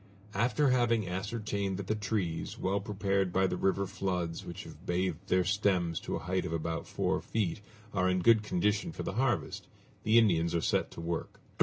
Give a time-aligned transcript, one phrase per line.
[0.33, 5.27] After having ascertained that the trees, well prepared by the river floods which have bathed
[5.27, 7.61] their stems to a height of about four feet,
[7.93, 9.67] are in good condition for the harvest,
[10.01, 11.39] the Indians are set to work.